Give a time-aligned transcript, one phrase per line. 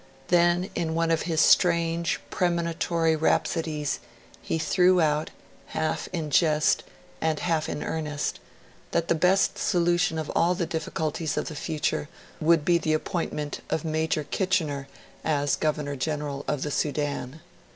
[0.29, 3.99] Then in one of his strange premonitory rhapsodies,
[4.41, 5.29] he threw out,
[5.77, 6.81] half in jest
[7.21, 8.39] and half in earnest,
[8.93, 12.09] that the best solution of all the difficulties of the future
[12.39, 14.87] would be the appointment of Major Kitchener
[15.23, 17.39] as Governor General of the Sudan.